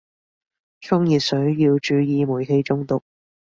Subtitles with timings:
[0.79, 3.03] 沖熱水要注意煤氣中毒